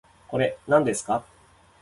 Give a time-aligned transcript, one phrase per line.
[0.29, 1.23] これ、なんですか